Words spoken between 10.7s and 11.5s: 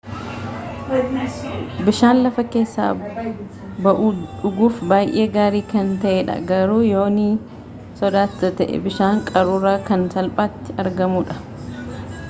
argamu dha